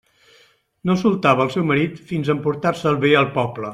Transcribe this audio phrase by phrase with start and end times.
[0.91, 3.69] No soltava el seu marit fins a emportar-se'l bé al poble.